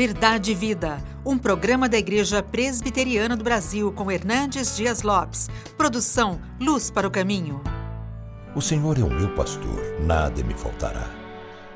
Verdade 0.00 0.52
e 0.52 0.54
Vida, 0.54 0.96
um 1.26 1.36
programa 1.36 1.86
da 1.86 1.98
Igreja 1.98 2.42
Presbiteriana 2.42 3.36
do 3.36 3.44
Brasil 3.44 3.92
com 3.92 4.10
Hernandes 4.10 4.74
Dias 4.74 5.02
Lopes. 5.02 5.50
Produção 5.76 6.40
Luz 6.58 6.90
para 6.90 7.06
o 7.06 7.10
Caminho. 7.10 7.60
O 8.56 8.62
Senhor 8.62 8.98
é 8.98 9.02
o 9.02 9.10
meu 9.10 9.28
pastor, 9.34 10.00
nada 10.00 10.42
me 10.42 10.54
faltará. 10.54 11.06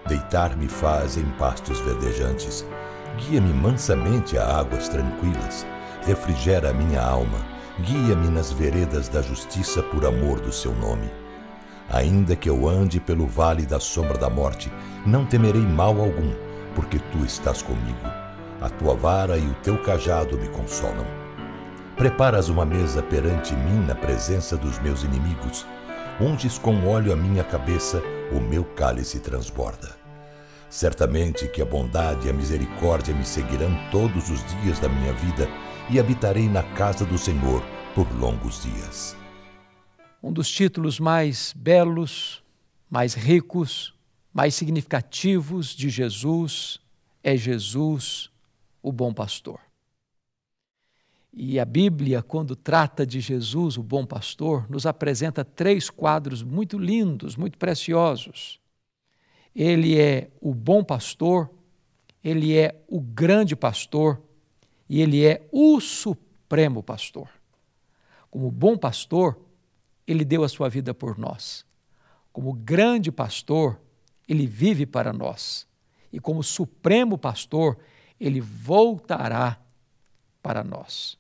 Deitar-me 0.09 0.69
faz 0.69 1.19
em 1.19 1.27
pastos 1.33 1.81
verdejantes. 1.81 2.65
Guia-me 3.19 3.53
mansamente 3.53 4.39
a 4.39 4.59
águas 4.59 4.89
tranquilas. 4.89 5.67
Refrigera 6.07 6.71
a 6.71 6.73
minha 6.73 7.03
alma. 7.03 7.47
Guia-me 7.79 8.29
nas 8.29 8.51
veredas 8.51 9.07
da 9.07 9.21
justiça 9.21 9.83
por 9.83 10.07
amor 10.07 10.41
do 10.41 10.51
seu 10.51 10.75
nome. 10.75 11.11
Ainda 11.91 12.35
que 12.35 12.49
eu 12.49 12.67
ande 12.67 12.99
pelo 12.99 13.27
vale 13.27 13.67
da 13.67 13.79
sombra 13.79 14.17
da 14.17 14.31
morte, 14.31 14.73
não 15.05 15.27
temerei 15.27 15.61
mal 15.61 16.01
algum 16.01 16.33
porque 16.75 16.99
tu 16.99 17.25
estás 17.25 17.63
comigo. 17.63 18.07
A 18.61 18.69
tua 18.69 18.95
vara 18.95 19.37
e 19.37 19.47
o 19.47 19.55
teu 19.63 19.77
cajado 19.83 20.39
me 20.39 20.49
consolam. 20.49 21.07
Preparas 21.97 22.49
uma 22.49 22.65
mesa 22.65 23.03
perante 23.03 23.55
mim 23.55 23.87
na 23.87 23.95
presença 23.95 24.57
dos 24.57 24.79
meus 24.81 25.05
inimigos. 25.05 25.67
Unges 26.21 26.59
com 26.59 26.87
óleo 26.87 27.13
a 27.13 27.17
minha 27.17 27.45
cabeça, 27.45 28.03
o 28.33 28.41
meu 28.41 28.65
cálice 28.65 29.21
transborda. 29.21 29.95
Certamente 30.69 31.47
que 31.47 31.63
a 31.63 31.65
bondade 31.65 32.27
e 32.27 32.31
a 32.31 32.33
misericórdia 32.33 33.15
me 33.15 33.25
seguirão 33.25 33.71
todos 33.93 34.29
os 34.29 34.45
dias 34.61 34.81
da 34.81 34.89
minha 34.89 35.13
vida 35.13 35.49
e 35.89 36.01
habitarei 36.01 36.49
na 36.49 36.63
casa 36.63 37.05
do 37.05 37.17
Senhor 37.17 37.63
por 37.95 38.13
longos 38.19 38.63
dias. 38.63 39.17
Um 40.21 40.33
dos 40.33 40.51
títulos 40.51 40.99
mais 40.99 41.53
belos, 41.57 42.43
mais 42.91 43.15
ricos, 43.15 43.94
mais 44.35 44.57
significativos 44.57 45.69
de 45.69 45.89
Jesus 45.89 46.81
é 47.23 47.37
Jesus, 47.37 48.29
o 48.83 48.91
bom 48.91 49.15
pastor. 49.15 49.61
E 51.33 51.59
a 51.59 51.65
Bíblia, 51.65 52.21
quando 52.21 52.57
trata 52.57 53.07
de 53.07 53.21
Jesus, 53.21 53.79
o 53.79 53.83
bom 53.83 54.05
pastor, 54.05 54.69
nos 54.69 54.87
apresenta 54.87 55.45
três 55.45 55.89
quadros 55.89 56.43
muito 56.43 56.77
lindos, 56.77 57.37
muito 57.37 57.57
preciosos. 57.57 58.61
Ele 59.55 59.99
é 59.99 60.31
o 60.41 60.53
bom 60.53 60.83
pastor, 60.83 61.49
ele 62.23 62.57
é 62.57 62.83
o 62.89 63.01
grande 63.01 63.55
pastor 63.55 64.21
e 64.89 65.01
ele 65.01 65.25
é 65.25 65.47
o 65.53 65.81
supremo 65.81 66.83
pastor. 66.83 67.29
Como 68.31 68.51
bom 68.51 68.77
pastor, 68.77 69.39
ele 70.07 70.25
deu 70.25 70.43
a 70.43 70.49
sua 70.49 70.69
vida 70.69 70.93
por 70.93 71.19
nós. 71.19 71.65
Como 72.33 72.53
grande 72.53 73.13
pastor, 73.13 73.81
ele 74.29 74.47
vive 74.47 74.87
para 74.87 75.13
nós. 75.13 75.67
E 76.13 76.21
como 76.21 76.43
supremo 76.43 77.19
pastor, 77.19 77.79
ele 78.21 78.41
voltará 78.41 79.61
para 80.43 80.63
nós. 80.63 81.19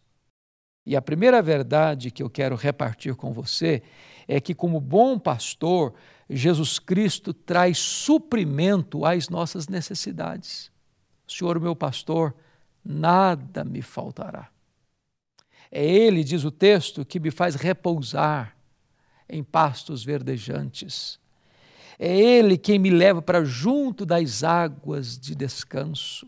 E 0.86 0.94
a 0.94 1.02
primeira 1.02 1.40
verdade 1.40 2.10
que 2.10 2.22
eu 2.22 2.28
quero 2.28 2.56
repartir 2.56 3.14
com 3.14 3.32
você 3.32 3.82
é 4.28 4.40
que, 4.40 4.54
como 4.54 4.80
bom 4.80 5.18
pastor, 5.18 5.94
Jesus 6.28 6.78
Cristo 6.78 7.32
traz 7.32 7.78
suprimento 7.78 9.04
às 9.04 9.28
nossas 9.28 9.66
necessidades. 9.66 10.70
Senhor, 11.26 11.58
meu 11.58 11.74
pastor, 11.74 12.34
nada 12.84 13.64
me 13.64 13.80
faltará. 13.80 14.50
É 15.70 15.84
Ele, 15.84 16.22
diz 16.22 16.44
o 16.44 16.50
texto, 16.50 17.04
que 17.04 17.18
me 17.18 17.30
faz 17.30 17.54
repousar 17.54 18.56
em 19.28 19.42
pastos 19.42 20.04
verdejantes. 20.04 21.18
É 21.98 22.16
Ele 22.16 22.56
quem 22.56 22.78
me 22.78 22.90
leva 22.90 23.22
para 23.22 23.44
junto 23.44 24.04
das 24.04 24.42
águas 24.42 25.18
de 25.18 25.34
descanso. 25.34 26.26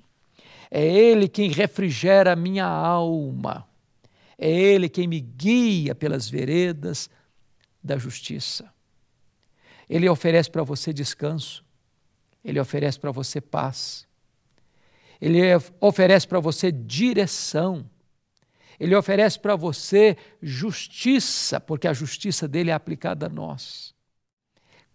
É 0.70 0.84
Ele 0.84 1.28
quem 1.28 1.50
refrigera 1.50 2.32
a 2.32 2.36
minha 2.36 2.66
alma. 2.66 3.66
É 4.38 4.50
Ele 4.50 4.88
quem 4.88 5.06
me 5.06 5.20
guia 5.20 5.94
pelas 5.94 6.28
veredas 6.28 7.10
da 7.82 7.96
justiça. 7.96 8.72
Ele 9.88 10.08
oferece 10.08 10.50
para 10.50 10.62
você 10.62 10.92
descanso. 10.92 11.64
Ele 12.44 12.60
oferece 12.60 12.98
para 12.98 13.10
você 13.10 13.40
paz. 13.40 14.06
Ele 15.20 15.40
oferece 15.80 16.26
para 16.26 16.40
você 16.40 16.70
direção. 16.70 17.88
Ele 18.78 18.94
oferece 18.94 19.38
para 19.38 19.56
você 19.56 20.16
justiça, 20.42 21.58
porque 21.58 21.88
a 21.88 21.92
justiça 21.92 22.46
dele 22.46 22.70
é 22.70 22.74
aplicada 22.74 23.26
a 23.26 23.28
nós. 23.28 23.95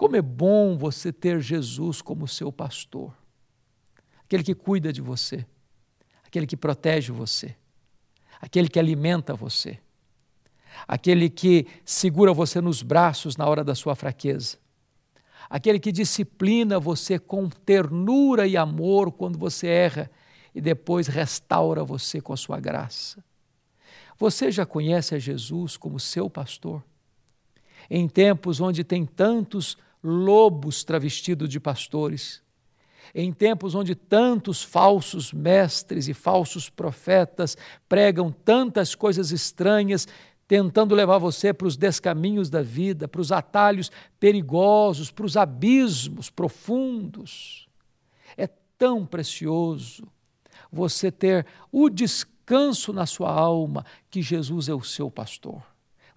Como 0.02 0.16
é 0.16 0.22
bom 0.22 0.76
você 0.76 1.14
ter 1.14 1.40
Jesus 1.40 2.02
como 2.02 2.28
seu 2.28 2.52
pastor, 2.52 3.16
aquele 4.26 4.42
que 4.42 4.56
cuida 4.56 4.92
de 4.92 5.00
você, 5.00 5.46
aquele 6.26 6.48
que 6.48 6.58
protege 6.58 7.12
você, 7.12 7.56
aquele 8.42 8.68
que 8.68 8.80
alimenta 8.80 9.36
você, 9.36 9.78
aquele 10.88 11.30
que 11.30 11.68
segura 11.86 12.34
você 12.34 12.60
nos 12.60 12.82
braços 12.82 13.38
na 13.38 13.46
hora 13.46 13.64
da 13.64 13.76
sua 13.76 13.94
fraqueza, 13.94 14.58
aquele 15.48 15.80
que 15.80 15.92
disciplina 15.92 16.80
você 16.80 17.20
com 17.20 17.48
ternura 17.48 18.48
e 18.48 18.58
amor 18.58 19.12
quando 19.12 19.38
você 19.38 19.68
erra 19.68 20.10
e 20.56 20.60
depois 20.60 21.06
restaura 21.06 21.84
você 21.84 22.20
com 22.20 22.34
a 22.34 22.38
sua 22.38 22.60
graça. 22.60 23.24
Você 24.18 24.50
já 24.52 24.66
conhece 24.66 25.14
a 25.14 25.20
Jesus 25.20 25.78
como 25.78 26.00
seu 26.00 26.28
pastor? 26.28 26.84
Em 27.88 28.10
tempos 28.10 28.60
onde 28.60 28.84
tem 28.84 29.06
tantos 29.06 29.78
lobos 30.04 30.84
travestidos 30.84 31.50
de 31.50 31.60
pastores. 31.60 32.42
Em 33.14 33.34
tempos 33.34 33.76
onde 33.76 33.94
tantos 33.94 34.64
falsos 34.64 35.34
mestres 35.34 36.08
e 36.08 36.14
falsos 36.14 36.70
profetas 36.70 37.58
pregam 37.90 38.32
tantas 38.32 38.96
coisas 38.96 39.32
estranhas, 39.32 40.08
tentando 40.48 40.96
levar 40.96 41.18
você 41.18 41.54
para 41.54 41.68
os 41.68 41.78
descaminhos 41.78 42.50
da 42.50 42.62
vida, 42.62 43.08
para 43.08 43.22
os 43.22 43.32
atalhos 43.32 43.92
perigosos, 44.20 45.12
para 45.12 45.26
os 45.26 45.38
abismos 45.38 46.30
profundos. 46.30 47.68
É 48.38 48.48
tão 48.78 49.06
precioso 49.06 50.08
você 50.72 51.12
ter 51.12 51.46
o 51.72 51.90
descanso 51.90 52.94
na 52.94 53.06
sua 53.06 53.32
alma 53.32 53.86
que 54.10 54.22
Jesus 54.22 54.70
é 54.70 54.74
o 54.74 54.84
seu 54.84 55.12
pastor. 55.12 55.62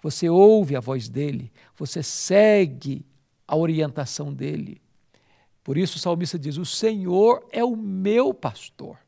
Você 0.03 0.28
ouve 0.28 0.77
a 0.77 0.81
voz 0.81 1.09
dele, 1.09 1.53
você 1.77 2.03
segue 2.03 3.05
a 3.47 3.56
orientação 3.56 4.32
dele. 4.32 4.81
Por 5.62 5.77
isso 5.77 5.97
o 5.97 6.00
salmista 6.00 6.38
diz: 6.38 6.56
O 6.56 6.65
Senhor 6.65 7.47
é 7.50 7.65
o 7.65 7.77
meu 7.77 8.32
pastor. 8.32 8.99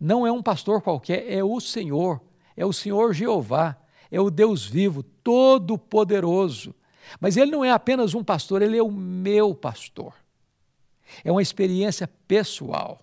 Não 0.00 0.26
é 0.26 0.32
um 0.32 0.42
pastor 0.42 0.82
qualquer, 0.82 1.30
é 1.30 1.42
o 1.42 1.60
Senhor, 1.60 2.20
é 2.56 2.64
o 2.66 2.72
Senhor 2.72 3.12
Jeová, 3.12 3.76
é 4.10 4.20
o 4.20 4.30
Deus 4.30 4.64
vivo, 4.64 5.02
todo-poderoso. 5.02 6.74
Mas 7.20 7.36
ele 7.36 7.50
não 7.50 7.64
é 7.64 7.70
apenas 7.70 8.14
um 8.14 8.24
pastor, 8.24 8.62
ele 8.62 8.76
é 8.76 8.82
o 8.82 8.90
meu 8.90 9.54
pastor. 9.54 10.14
É 11.22 11.30
uma 11.30 11.42
experiência 11.42 12.08
pessoal, 12.26 13.00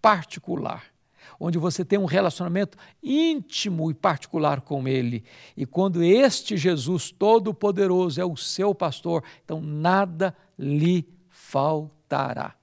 particular 0.00 0.91
onde 1.38 1.58
você 1.58 1.84
tem 1.84 1.98
um 1.98 2.04
relacionamento 2.04 2.78
íntimo 3.02 3.90
e 3.90 3.94
particular 3.94 4.60
com 4.60 4.86
Ele. 4.86 5.24
E 5.56 5.66
quando 5.66 6.02
este 6.02 6.56
Jesus 6.56 7.10
Todo-Poderoso 7.10 8.20
é 8.20 8.24
o 8.24 8.36
seu 8.36 8.74
pastor, 8.74 9.24
então 9.44 9.60
nada 9.60 10.34
lhe 10.58 11.06
faltará. 11.28 12.54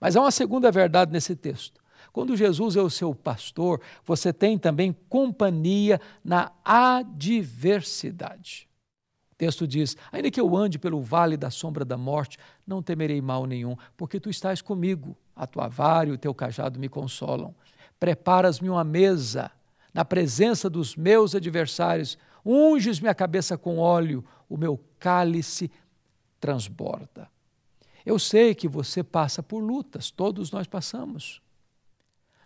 Mas 0.00 0.16
há 0.16 0.20
uma 0.20 0.30
segunda 0.30 0.70
verdade 0.70 1.12
nesse 1.12 1.34
texto. 1.34 1.82
Quando 2.12 2.36
Jesus 2.36 2.76
é 2.76 2.80
o 2.80 2.90
seu 2.90 3.12
pastor, 3.12 3.80
você 4.04 4.32
tem 4.32 4.56
também 4.56 4.94
companhia 5.08 6.00
na 6.24 6.52
adversidade. 6.64 8.68
O 9.32 9.36
texto 9.36 9.66
diz: 9.66 9.96
Ainda 10.12 10.30
que 10.30 10.40
eu 10.40 10.56
ande 10.56 10.78
pelo 10.78 11.02
vale 11.02 11.36
da 11.36 11.50
sombra 11.50 11.84
da 11.84 11.98
morte, 11.98 12.38
não 12.64 12.80
temerei 12.80 13.20
mal 13.20 13.46
nenhum, 13.46 13.76
porque 13.96 14.20
tu 14.20 14.30
estás 14.30 14.62
comigo, 14.62 15.16
a 15.34 15.44
tua 15.44 15.66
vara 15.66 16.08
e 16.08 16.12
o 16.12 16.18
teu 16.18 16.32
cajado 16.32 16.78
me 16.78 16.88
consolam. 16.88 17.52
Preparas-me 17.98 18.68
uma 18.68 18.84
mesa 18.84 19.50
na 19.92 20.04
presença 20.04 20.68
dos 20.68 20.96
meus 20.96 21.34
adversários, 21.34 22.18
unges-me 22.44 23.08
a 23.08 23.14
cabeça 23.14 23.56
com 23.56 23.78
óleo, 23.78 24.24
o 24.48 24.56
meu 24.56 24.78
cálice 24.98 25.70
transborda. 26.40 27.30
Eu 28.04 28.18
sei 28.18 28.54
que 28.54 28.68
você 28.68 29.02
passa 29.02 29.42
por 29.42 29.60
lutas, 29.60 30.10
todos 30.10 30.50
nós 30.50 30.66
passamos. 30.66 31.40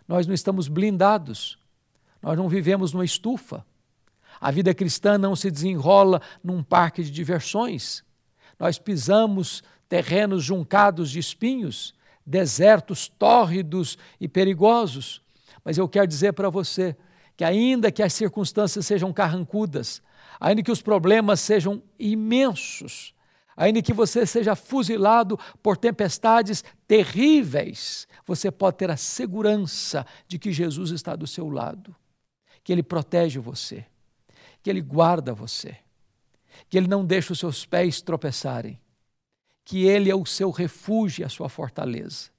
Nós 0.07 0.25
não 0.25 0.33
estamos 0.33 0.67
blindados, 0.67 1.59
nós 2.21 2.37
não 2.37 2.47
vivemos 2.47 2.93
numa 2.93 3.03
estufa. 3.03 3.65
A 4.39 4.51
vida 4.51 4.73
cristã 4.73 5.17
não 5.17 5.35
se 5.35 5.51
desenrola 5.51 6.21
num 6.43 6.63
parque 6.63 7.03
de 7.03 7.11
diversões. 7.11 8.03
Nós 8.57 8.79
pisamos 8.79 9.63
terrenos 9.89 10.43
juncados 10.43 11.09
de 11.09 11.19
espinhos, 11.19 11.93
desertos 12.25 13.07
tórridos 13.07 13.97
e 14.19 14.27
perigosos. 14.27 15.21
Mas 15.69 15.77
eu 15.77 15.87
quero 15.87 16.07
dizer 16.07 16.33
para 16.33 16.49
você 16.49 16.97
que, 17.37 17.43
ainda 17.43 17.91
que 17.91 18.01
as 18.01 18.11
circunstâncias 18.11 18.87
sejam 18.87 19.13
carrancudas, 19.13 20.01
ainda 20.39 20.63
que 20.63 20.71
os 20.71 20.81
problemas 20.81 21.39
sejam 21.39 21.83
imensos, 21.99 23.13
ainda 23.55 23.79
que 23.79 23.93
você 23.93 24.25
seja 24.25 24.55
fuzilado 24.55 25.39
por 25.61 25.77
tempestades 25.77 26.63
terríveis, 26.87 28.07
você 28.25 28.49
pode 28.49 28.77
ter 28.77 28.89
a 28.89 28.97
segurança 28.97 30.07
de 30.27 30.39
que 30.39 30.51
Jesus 30.51 30.89
está 30.89 31.15
do 31.15 31.27
seu 31.27 31.47
lado, 31.47 31.95
que 32.63 32.71
Ele 32.71 32.81
protege 32.81 33.37
você, 33.37 33.85
que 34.63 34.71
Ele 34.71 34.81
guarda 34.81 35.35
você, 35.35 35.77
que 36.67 36.79
Ele 36.79 36.87
não 36.87 37.05
deixa 37.05 37.31
os 37.31 37.37
seus 37.37 37.63
pés 37.63 38.01
tropeçarem, 38.01 38.79
que 39.63 39.85
Ele 39.85 40.09
é 40.09 40.15
o 40.15 40.25
seu 40.25 40.49
refúgio 40.49 41.21
e 41.21 41.25
a 41.25 41.29
sua 41.29 41.47
fortaleza. 41.47 42.31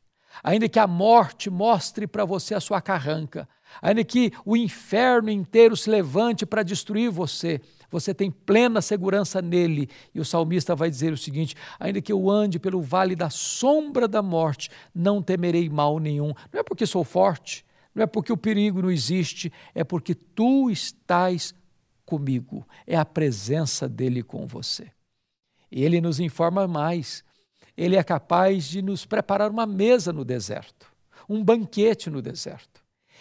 Ainda 0.43 0.69
que 0.69 0.79
a 0.79 0.87
morte 0.87 1.51
mostre 1.51 2.07
para 2.07 2.25
você 2.25 2.55
a 2.55 2.61
sua 2.61 2.81
carranca, 2.81 3.49
ainda 3.83 4.05
que 4.05 4.33
o 4.45 4.57
inferno 4.57 5.31
inteiro 5.31 5.77
se 5.77 5.91
levante 5.91 6.47
para 6.47 6.63
destruir 6.63 7.11
você, 7.11 7.61
você 7.91 8.15
tem 8.15 8.31
plena 8.31 8.81
segurança 8.81 9.43
nele. 9.43 9.89
E 10.15 10.21
o 10.21 10.25
salmista 10.25 10.77
vai 10.77 10.89
dizer 10.89 11.13
o 11.13 11.19
seguinte: 11.19 11.57
ainda 11.79 12.01
que 12.01 12.13
eu 12.13 12.31
ande 12.31 12.59
pelo 12.59 12.81
vale 12.81 13.17
da 13.17 13.29
sombra 13.29 14.07
da 14.07 14.23
morte, 14.23 14.71
não 14.95 15.21
temerei 15.21 15.69
mal 15.69 15.99
nenhum. 15.99 16.33
Não 16.53 16.61
é 16.61 16.63
porque 16.63 16.87
sou 16.87 17.05
forte, 17.05 17.65
não 17.95 18.05
é 18.05 18.07
porque 18.07 18.33
o 18.33 18.37
perigo 18.37 18.81
não 18.81 18.91
existe, 18.91 19.53
é 19.75 19.83
porque 19.83 20.15
tu 20.15 20.71
estás 20.71 21.53
comigo. 22.07 22.67
É 22.87 22.97
a 22.97 23.05
presença 23.05 23.89
dele 23.89 24.23
com 24.23 24.47
você. 24.47 24.91
E 25.71 25.85
ele 25.85 26.01
nos 26.01 26.19
informa 26.19 26.67
mais. 26.67 27.25
Ele 27.77 27.97
é 27.97 28.03
capaz 28.03 28.65
de 28.65 28.83
nos 28.83 29.05
preparar 29.05 29.51
uma 29.51 29.67
mesa 29.67 30.13
no 30.13 30.25
deserto, 30.25 30.93
um 31.29 31.43
banquete 31.43 32.11
no 32.11 32.21
deserto. 32.21 32.81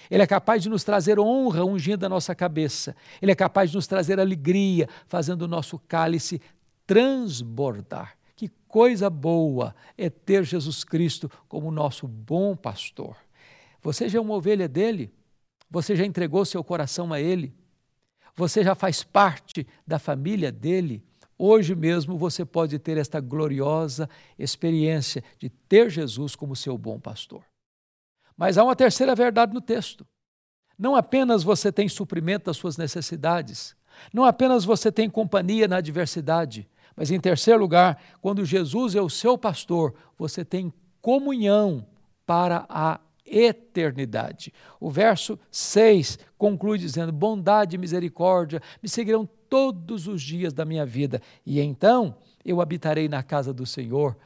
Ele 0.10 0.24
é 0.24 0.28
capaz 0.28 0.64
de 0.64 0.70
nos 0.70 0.84
trazer 0.84 1.20
honra 1.20 1.66
ungindo 1.66 2.06
a 2.06 2.10
nossa 2.10 2.34
cabeça. 2.34 2.96
Ele 3.22 3.32
é 3.32 3.36
capaz 3.36 3.70
de 3.70 3.76
nos 3.76 3.88
trazer 3.88 4.20
alegria, 4.20 4.88
fazendo 5.08 5.44
o 5.44 5.48
nosso 5.48 5.78
cálice 5.80 6.42
transbordar. 6.86 8.18
Que 8.36 8.50
coisa 8.68 9.10
boa 9.10 9.76
é 9.98 10.10
ter 10.10 10.44
Jesus 10.44 10.84
Cristo 10.84 11.30
como 11.48 11.70
nosso 11.70 12.08
bom 12.08 12.56
pastor. 12.56 13.18
Você 13.82 14.10
já 14.10 14.18
é 14.18 14.22
uma 14.22 14.36
ovelha 14.36 14.68
dele? 14.68 15.14
Você 15.70 15.96
já 15.96 16.06
entregou 16.06 16.44
seu 16.46 16.64
coração 16.64 17.14
a 17.14 17.22
ele? 17.22 17.54
Você 18.36 18.64
já 18.64 18.74
faz 18.74 19.04
parte 19.04 19.68
da 19.86 20.00
família 20.00 20.52
dele? 20.52 21.04
Hoje 21.42 21.74
mesmo 21.74 22.18
você 22.18 22.44
pode 22.44 22.78
ter 22.78 22.98
esta 22.98 23.22
gloriosa 23.22 24.10
experiência 24.38 25.24
de 25.38 25.50
ter 25.50 25.90
Jesus 25.90 26.36
como 26.36 26.54
seu 26.54 26.78
bom 26.78 27.00
pastor. 27.00 27.46
Mas 28.36 28.58
há 28.58 28.64
uma 28.66 28.76
terceira 28.76 29.16
verdade 29.16 29.54
no 29.54 29.62
texto. 29.62 30.06
Não 30.78 30.98
apenas 30.98 31.42
você 31.42 31.72
tem 31.72 31.88
suprimento 31.88 32.48
das 32.48 32.58
suas 32.58 32.76
necessidades, 32.76 33.74
não 34.14 34.26
apenas 34.26 34.66
você 34.66 34.92
tem 34.92 35.10
companhia 35.10 35.66
na 35.66 35.78
adversidade, 35.78 36.70
mas 36.94 37.10
em 37.10 37.20
terceiro 37.20 37.60
lugar, 37.60 38.02
quando 38.22 38.44
Jesus 38.44 38.94
é 38.94 39.02
o 39.02 39.10
seu 39.10 39.38
pastor, 39.38 39.94
você 40.18 40.44
tem 40.44 40.74
comunhão 41.02 41.88
para 42.26 42.66
a 42.68 43.00
eternidade. 43.30 44.54
O 44.80 44.90
verso 44.90 45.40
6 45.52 46.20
conclui 46.38 46.78
dizendo: 46.78 47.12
Bondade 47.12 47.76
e 47.76 47.80
misericórdia 47.80 48.62
me 48.82 48.90
seguirão 48.90 49.28
todos 49.50 50.08
os 50.08 50.22
dias 50.22 50.54
da 50.54 50.66
minha 50.66 50.86
vida, 50.86 51.22
e 51.46 51.60
então 51.60 52.16
eu 52.44 52.62
habitarei 52.62 53.08
na 53.08 53.24
casa 53.24 53.54
do 53.54 53.66
Senhor 53.66 54.18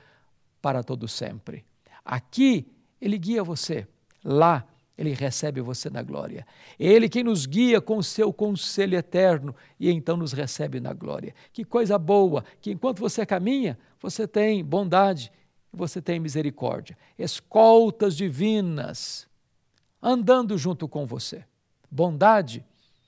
para 0.62 0.84
todo 0.84 1.08
sempre. 1.08 1.66
Aqui 2.06 2.68
ele 3.02 3.18
guia 3.18 3.44
você 3.44 3.88
Lá 4.24 4.66
ele 4.96 5.12
recebe 5.14 5.60
você 5.60 5.90
na 5.90 6.04
glória. 6.04 6.46
Ele 6.80 7.10
quem 7.10 7.24
nos 7.24 7.46
guia 7.46 7.82
com 7.82 7.98
o 7.98 8.04
seu 8.04 8.32
conselho 8.32 8.96
eterno 8.96 9.56
e 9.80 9.90
então 9.90 10.16
nos 10.16 10.32
recebe 10.32 10.80
na 10.80 10.94
glória. 10.94 11.34
Que 11.52 11.66
coisa 11.66 11.98
boa, 11.98 12.46
que 12.62 12.72
enquanto 12.72 13.00
você 13.00 13.26
caminha, 13.26 13.78
você 14.00 14.28
tem 14.28 14.64
bondade, 14.64 15.32
você 15.74 16.02
tem 16.02 16.20
misericórdia, 16.20 16.98
escoltas 17.18 18.16
divinas 18.16 19.28
andando 20.02 20.58
junto 20.58 20.88
com 20.88 21.06
você. 21.06 21.44
Bondade 21.90 22.64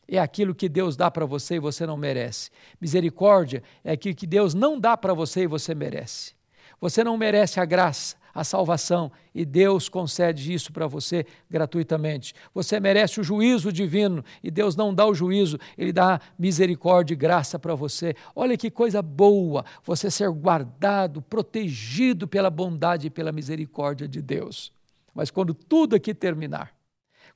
é 0.08 0.18
aquilo 0.20 0.56
que 0.56 0.70
Deus 0.70 0.96
dá 0.96 1.12
para 1.12 1.26
você 1.26 1.56
e 1.56 1.60
você 1.60 1.86
não 1.86 1.98
merece. 1.98 2.50
Misericórdia 2.80 3.62
é 3.84 3.92
aquilo 3.92 4.16
que 4.16 4.28
Deus 4.28 4.54
não 4.54 4.80
dá 4.80 4.96
para 4.96 5.14
você 5.14 5.42
e 5.42 5.48
você 5.48 5.76
merece. 5.76 6.34
Você 6.80 7.04
não 7.04 7.18
merece 7.18 7.60
a 7.60 7.66
graça, 7.66 8.16
a 8.36 8.44
salvação 8.44 9.10
e 9.34 9.46
Deus 9.46 9.88
concede 9.88 10.54
isso 10.54 10.74
para 10.74 10.86
você 10.88 11.26
gratuitamente. 11.50 12.34
Você 12.54 12.82
merece 12.82 13.22
o 13.22 13.24
juízo 13.24 13.72
divino 13.72 14.24
e 14.44 14.52
Deus 14.52 14.76
não 14.76 14.94
dá 14.94 15.06
o 15.06 15.16
juízo, 15.16 15.58
Ele 15.78 15.94
dá 15.94 16.20
misericórdia 16.38 17.14
e 17.14 17.18
graça 17.18 17.58
para 17.58 17.74
você. 17.74 18.14
Olha 18.36 18.58
que 18.58 18.70
coisa 18.70 19.02
boa 19.02 19.64
você 19.86 20.12
ser 20.12 20.30
guardado, 20.30 21.22
protegido 21.22 22.28
pela 22.28 22.50
bondade 22.50 23.08
e 23.08 23.10
pela 23.10 23.32
misericórdia 23.32 24.06
de 24.06 24.22
Deus. 24.22 24.70
Mas 25.14 25.32
quando 25.32 25.54
tudo 25.54 25.96
aqui 25.96 26.14
terminar, 26.14 26.76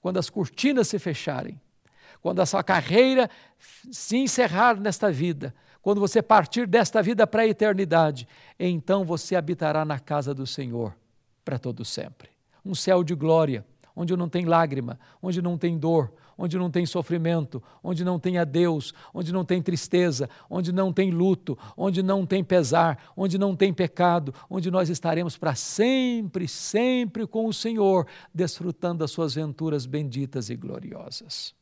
quando 0.01 0.17
as 0.17 0.29
cortinas 0.29 0.89
se 0.89 0.99
fecharem, 0.99 1.59
quando 2.21 2.41
a 2.41 2.45
sua 2.45 2.61
carreira 2.61 3.29
se 3.89 4.17
encerrar 4.17 4.77
nesta 4.77 5.09
vida, 5.09 5.55
quando 5.81 5.99
você 5.99 6.21
partir 6.21 6.67
desta 6.67 7.01
vida 7.01 7.25
para 7.25 7.43
a 7.43 7.47
eternidade, 7.47 8.27
então 8.59 9.05
você 9.05 9.35
habitará 9.35 9.85
na 9.85 9.99
casa 9.99 10.33
do 10.33 10.45
Senhor 10.45 10.95
para 11.43 11.57
todo 11.57 11.85
sempre. 11.85 12.29
Um 12.65 12.75
céu 12.75 13.03
de 13.03 13.15
glória, 13.15 13.65
onde 13.95 14.15
não 14.15 14.29
tem 14.29 14.45
lágrima, 14.45 14.99
onde 15.21 15.41
não 15.41 15.57
tem 15.57 15.77
dor, 15.77 16.13
onde 16.37 16.57
não 16.57 16.71
tem 16.71 16.85
sofrimento, 16.85 17.61
onde 17.83 18.05
não 18.05 18.17
tem 18.17 18.37
adeus, 18.37 18.93
onde 19.13 19.33
não 19.33 19.43
tem 19.43 19.61
tristeza, 19.61 20.29
onde 20.49 20.71
não 20.71 20.93
tem 20.93 21.11
luto, 21.11 21.57
onde 21.75 22.01
não 22.01 22.25
tem 22.25 22.43
pesar, 22.43 23.11
onde 23.15 23.37
não 23.37 23.55
tem 23.55 23.73
pecado, 23.73 24.33
onde 24.49 24.71
nós 24.71 24.89
estaremos 24.89 25.37
para 25.37 25.53
sempre, 25.53 26.47
sempre 26.47 27.27
com 27.27 27.45
o 27.45 27.53
Senhor, 27.53 28.07
desfrutando 28.33 28.99
das 28.99 29.11
suas 29.11 29.35
venturas 29.35 29.85
benditas 29.85 30.49
e 30.49 30.55
gloriosas. 30.55 31.53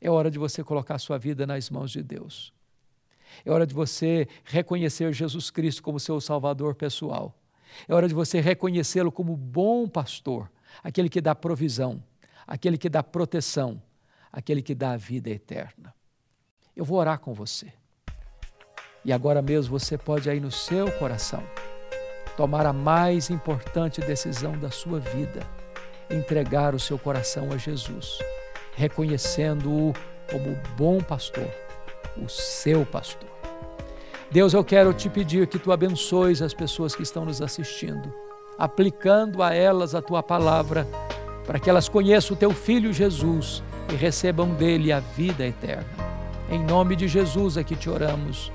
É 0.00 0.10
hora 0.10 0.30
de 0.30 0.38
você 0.38 0.64
colocar 0.64 0.94
a 0.94 0.98
sua 0.98 1.18
vida 1.18 1.46
nas 1.46 1.68
mãos 1.68 1.90
de 1.90 2.02
Deus. 2.02 2.56
É 3.44 3.50
hora 3.50 3.66
de 3.66 3.74
você 3.74 4.28
reconhecer 4.44 5.12
Jesus 5.12 5.50
Cristo 5.50 5.82
como 5.82 6.00
seu 6.00 6.20
Salvador 6.20 6.74
pessoal. 6.74 7.34
É 7.86 7.94
hora 7.94 8.08
de 8.08 8.14
você 8.14 8.40
reconhecê-lo 8.40 9.12
como 9.12 9.36
bom 9.36 9.88
pastor, 9.88 10.50
aquele 10.82 11.08
que 11.08 11.20
dá 11.20 11.34
provisão, 11.34 12.02
aquele 12.46 12.78
que 12.78 12.88
dá 12.88 13.02
proteção, 13.02 13.80
aquele 14.32 14.62
que 14.62 14.74
dá 14.74 14.92
a 14.92 14.96
vida 14.96 15.30
eterna. 15.30 15.94
Eu 16.74 16.84
vou 16.84 16.98
orar 16.98 17.18
com 17.18 17.34
você. 17.34 17.72
E 19.04 19.12
agora 19.12 19.42
mesmo 19.42 19.78
você 19.78 19.96
pode 19.96 20.28
aí 20.28 20.40
no 20.40 20.50
seu 20.50 20.90
coração 20.92 21.42
tomar 22.36 22.66
a 22.66 22.72
mais 22.72 23.30
importante 23.30 24.00
decisão 24.00 24.52
da 24.58 24.70
sua 24.70 25.00
vida, 25.00 25.40
entregar 26.10 26.74
o 26.74 26.78
seu 26.78 26.98
coração 26.98 27.52
a 27.52 27.56
Jesus, 27.56 28.18
reconhecendo-o 28.76 29.92
como 30.30 30.56
bom 30.76 31.00
pastor 31.00 31.48
o 32.16 32.28
seu 32.28 32.84
pastor. 32.86 33.28
Deus, 34.30 34.52
eu 34.52 34.62
quero 34.62 34.92
te 34.92 35.08
pedir 35.08 35.46
que 35.46 35.58
tu 35.58 35.72
abençoes 35.72 36.42
as 36.42 36.52
pessoas 36.52 36.94
que 36.94 37.02
estão 37.02 37.24
nos 37.24 37.40
assistindo, 37.40 38.12
aplicando 38.58 39.42
a 39.42 39.54
elas 39.54 39.94
a 39.94 40.02
tua 40.02 40.22
palavra, 40.22 40.86
para 41.46 41.58
que 41.58 41.70
elas 41.70 41.88
conheçam 41.88 42.36
o 42.36 42.38
teu 42.38 42.50
filho 42.50 42.92
Jesus 42.92 43.62
e 43.90 43.96
recebam 43.96 44.50
dele 44.54 44.92
a 44.92 45.00
vida 45.00 45.46
eterna. 45.46 45.86
Em 46.50 46.62
nome 46.62 46.94
de 46.94 47.08
Jesus 47.08 47.56
é 47.56 47.64
que 47.64 47.74
te 47.74 47.88
oramos. 47.88 48.52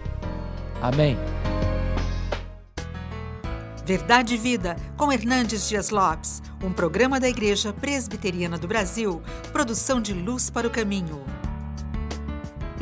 Amém. 0.82 1.18
Verdade 3.86 4.36
e 4.36 4.38
Vida, 4.38 4.78
com 4.96 5.12
Hernandes 5.12 5.68
Dias 5.68 5.90
Lopes, 5.90 6.42
um 6.64 6.72
programa 6.72 7.20
da 7.20 7.28
Igreja 7.28 7.74
Presbiteriana 7.74 8.58
do 8.58 8.68
Brasil, 8.68 9.22
produção 9.52 10.00
de 10.00 10.14
Luz 10.14 10.50
para 10.50 10.68
o 10.68 10.72
Caminho. 10.72 11.22